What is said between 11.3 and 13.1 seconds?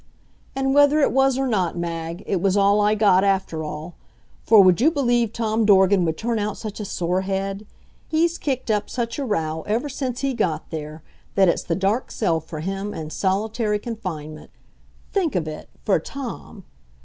that it's the dark cell for him,